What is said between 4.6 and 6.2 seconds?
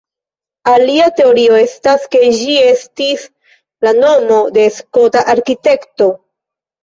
Skota arkitekto.